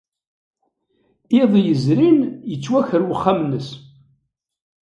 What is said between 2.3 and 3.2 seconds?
yettwaker